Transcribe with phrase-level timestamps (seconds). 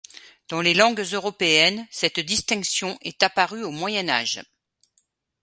[0.49, 4.41] Dans les langues européennes, cette distinction est apparue au Moyen Âge.